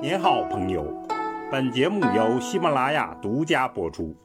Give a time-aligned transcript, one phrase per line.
[0.00, 0.84] 您好，朋友。
[1.50, 4.16] 本节目由喜马拉雅独家播出。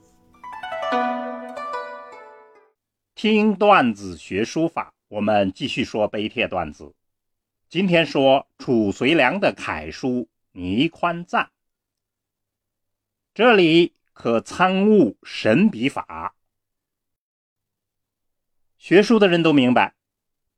[3.16, 6.94] 听段子学书法，我们继续说碑帖段子。
[7.70, 10.10] 今天说褚遂良的楷书
[10.52, 11.46] 《倪宽赞》，
[13.34, 16.36] 这里可参悟神笔法。
[18.78, 19.96] 学书的人都明白，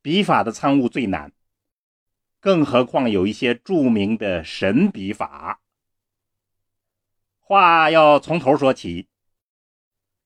[0.02, 1.32] 笔法的参悟最难。
[2.46, 5.62] 更何况有一些著名的神笔法。
[7.40, 9.08] 话要从头说起，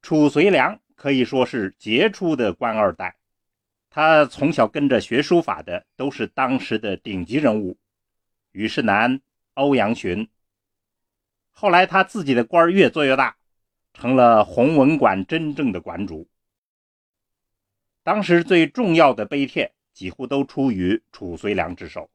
[0.01, 3.15] 褚遂良可以说是杰出的官二代。
[3.89, 7.77] 他从小跟着学书法的都是当时的顶级人物，
[8.51, 9.21] 虞世南、
[9.53, 10.27] 欧阳询。
[11.51, 13.37] 后来他自己的官越做越大，
[13.93, 16.27] 成了弘文馆真正的馆主。
[18.03, 19.73] 当时最重要的碑帖。
[19.99, 22.09] 几乎都出于褚遂良之手。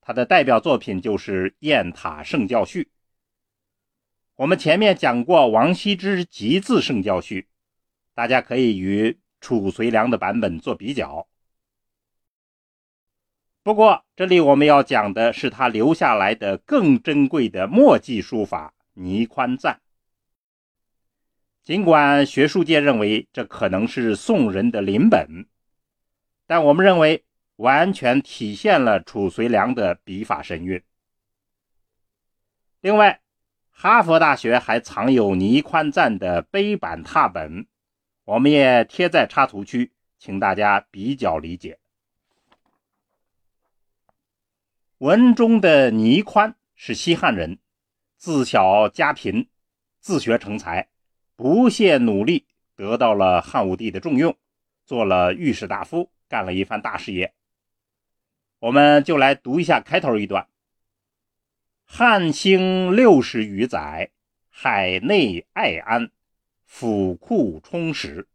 [0.00, 2.84] 他的代表作品就是《雁塔圣教序》。
[4.36, 7.48] 我们前面讲过王羲之集字圣教序，
[8.14, 11.26] 大家可以与褚遂良的版本做比较。
[13.64, 19.74] 不过，这里我们要讲的是他留下来的更珍贵的墨迹书法《倪宽赞》。
[21.64, 25.48] 尽管学术界认为这可能是宋人的临本。
[26.50, 30.82] 但我们认为，完全体现了褚遂良的笔法神韵。
[32.80, 33.20] 另外，
[33.70, 37.68] 哈佛大学还藏有倪宽赞的碑版拓本，
[38.24, 41.78] 我们也贴在插图区，请大家比较理解。
[44.98, 47.60] 文中的倪宽是西汉人，
[48.16, 49.48] 自小家贫，
[50.00, 50.88] 自学成才，
[51.36, 54.36] 不懈努力，得到了汉武帝的重用，
[54.84, 56.10] 做了御史大夫。
[56.30, 57.34] 干了一番大事业，
[58.60, 60.46] 我们就来读一下开头一段
[61.84, 64.12] ：“汉兴六十余载，
[64.48, 66.12] 海内爱安，
[66.64, 68.28] 府库充实。”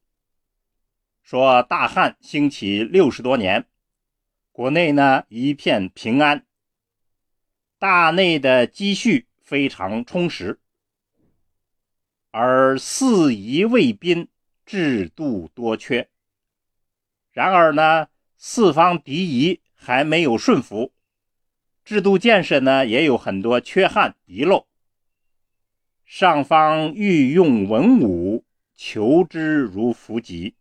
[1.24, 3.66] 说大汉兴起六十多年，
[4.52, 6.46] 国内呢一片平安，
[7.80, 10.60] 大内的积蓄非常充实，
[12.32, 14.28] 而四夷卫兵
[14.66, 16.10] 制度多缺。
[17.36, 18.08] 然而呢，
[18.38, 20.94] 四方敌夷还没有顺服，
[21.84, 24.68] 制度建设呢也有很多缺憾遗漏。
[26.06, 30.56] 上方欲用文武，求之如伏击。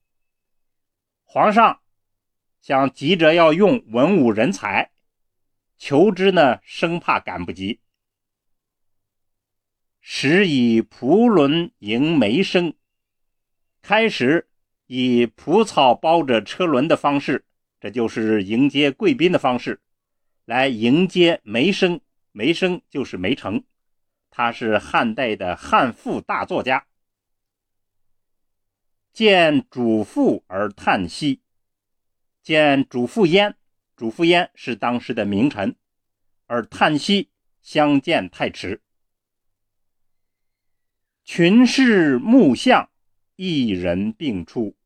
[1.23, 1.79] 皇上
[2.61, 4.91] 想急着要用文武人才，
[5.79, 7.79] 求之呢生怕赶不及。
[10.01, 12.75] 时以蒲轮迎梅生，
[13.81, 14.49] 开始。
[14.87, 17.45] 以蒲草包着车轮的方式，
[17.81, 19.81] 这就是迎接贵宾的方式，
[20.45, 22.01] 来迎接梅生。
[22.33, 23.63] 梅生就是梅城，
[24.29, 26.87] 他是汉代的汉赋大作家。
[29.13, 31.41] 见主父而叹息，
[32.43, 33.57] 见主父焉，
[33.95, 35.77] 主父焉是当时的名臣，
[36.47, 37.31] 而叹息
[37.63, 38.83] 相见太迟。
[41.25, 42.91] 群士目相。
[43.37, 44.77] 一人并出，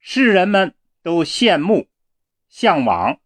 [0.00, 1.86] 世人们都羡慕、
[2.48, 3.20] 向往，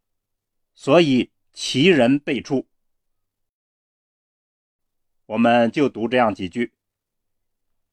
[0.74, 2.66] 所以奇人辈出。
[5.24, 6.74] 我们就读这样几句。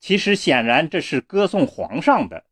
[0.02, 2.46] 其实显然这是歌颂皇上的，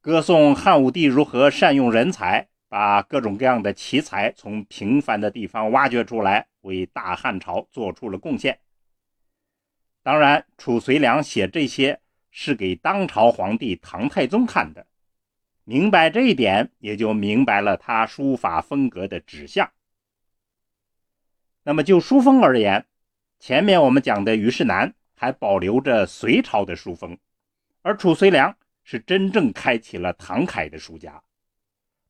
[0.00, 8.58] 歌颂汉武帝如何善用人才，把各种各样的奇才从平凡的地方挖掘出来，为大汉朝做出了贡献。
[10.06, 11.98] 当然，褚遂良写这些
[12.30, 14.86] 是给当朝皇帝唐太宗看的。
[15.64, 19.68] 明白这一点，也就明白了他书法风格的指向。
[21.64, 22.86] 那么就书风而言，
[23.40, 27.18] 前面我们讲的虞世南还保留着隋朝的书风，
[27.82, 31.20] 而褚遂良是真正开启了唐楷的书家。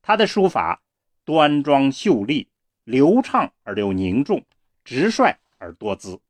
[0.02, 0.82] 他的书法
[1.24, 2.46] 端庄秀丽，
[2.84, 4.44] 流畅而又凝重，
[4.84, 6.20] 直率而多姿。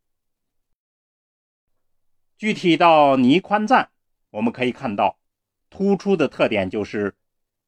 [2.38, 3.88] 具体到倪宽赞，
[4.28, 5.18] 我们可以看到，
[5.70, 7.14] 突出的特点就是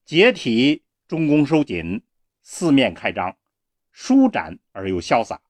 [0.05, 2.03] 结体中宫收紧，
[2.43, 3.35] 四面开张，
[3.93, 5.41] 舒展而又潇洒。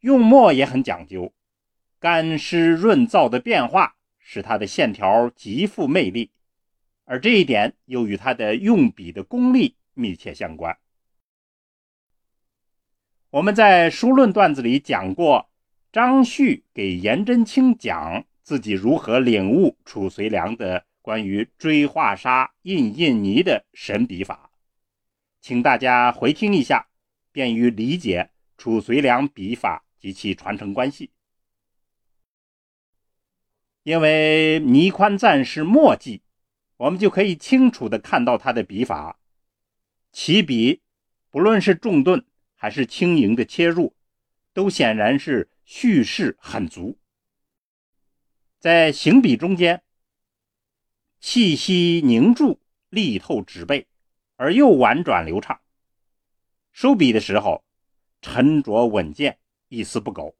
[0.00, 1.32] 用墨也很讲究，
[1.98, 6.30] 干湿润燥的变化使它的线条极富魅力，
[7.06, 10.76] 而这一点又与他的用笔的功力密切相关。
[13.30, 15.48] 我们在书论段子里讲过。
[15.96, 24.50] 张旭给颜真卿讲自己如何领悟褚遂良的关于追画沙、印印泥的神笔法，
[25.40, 26.86] 请大家回听一下，
[27.32, 28.28] 便于理解
[28.58, 31.12] 褚遂良笔法及其传承关系。
[33.82, 36.20] 因为倪宽赞是墨迹，
[36.76, 39.18] 我们就可以清楚地看到他的笔法，
[40.12, 40.82] 起笔
[41.30, 42.22] 不论是重顿
[42.54, 43.95] 还是轻盈的切入，
[44.56, 46.98] 都显然是蓄势很足。
[48.58, 49.82] 在行笔中间，
[51.20, 52.58] 气息凝注，
[52.88, 53.86] 力透纸背，
[54.36, 55.58] 而又婉转流畅；
[56.72, 57.64] 收笔的时候，
[58.22, 59.38] 沉着稳健，
[59.68, 60.34] 一丝不苟。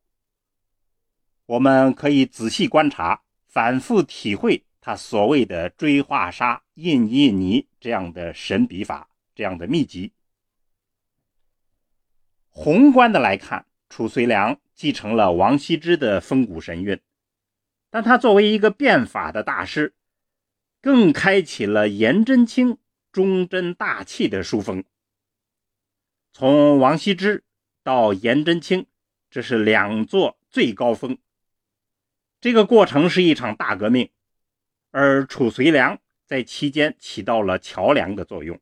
[1.45, 3.23] 我们可以仔细观察。
[3.47, 10.13] 反复体会他所谓的追画沙、印印泥这样的神笔法，这样的秘籍。
[12.51, 17.01] 宏观的来看，褚遂良继承了王羲之的风骨神韵，
[17.91, 19.95] 但他作为一个变法的大师，
[20.83, 22.79] 更开启了颜真卿
[23.11, 24.85] 忠贞大气的书风。
[26.33, 27.45] 从王羲之
[27.83, 28.87] 到颜真卿，
[29.31, 31.17] 这是两座最高峰。
[32.41, 34.11] 这个过程是一场大革命，
[34.91, 38.61] 而褚遂良在期间起到了桥梁的作用。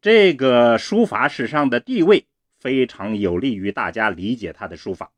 [0.00, 2.26] 这个书法史上的地位
[2.62, 5.12] 非常有利于大家理解他的书法。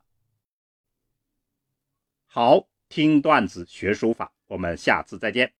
[2.25, 5.53] 好，听段子学书法，我们下次再见。